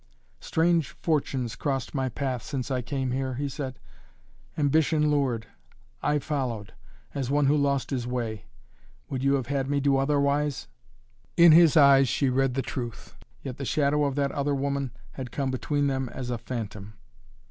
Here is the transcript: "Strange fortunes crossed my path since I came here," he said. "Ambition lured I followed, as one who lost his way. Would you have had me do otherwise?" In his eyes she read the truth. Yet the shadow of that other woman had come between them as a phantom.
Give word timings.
"Strange 0.39 0.89
fortunes 0.89 1.55
crossed 1.55 1.93
my 1.93 2.09
path 2.09 2.41
since 2.41 2.71
I 2.71 2.81
came 2.81 3.11
here," 3.11 3.35
he 3.35 3.47
said. 3.47 3.77
"Ambition 4.57 5.11
lured 5.11 5.45
I 6.01 6.17
followed, 6.17 6.73
as 7.13 7.29
one 7.29 7.45
who 7.45 7.55
lost 7.55 7.91
his 7.91 8.07
way. 8.07 8.47
Would 9.11 9.23
you 9.23 9.35
have 9.35 9.45
had 9.45 9.69
me 9.69 9.79
do 9.79 9.97
otherwise?" 9.97 10.67
In 11.37 11.51
his 11.51 11.77
eyes 11.77 12.07
she 12.09 12.29
read 12.31 12.55
the 12.55 12.63
truth. 12.63 13.15
Yet 13.43 13.57
the 13.57 13.63
shadow 13.65 14.05
of 14.05 14.15
that 14.15 14.31
other 14.31 14.55
woman 14.55 14.89
had 15.11 15.31
come 15.31 15.51
between 15.51 15.85
them 15.85 16.09
as 16.09 16.31
a 16.31 16.39
phantom. 16.39 16.93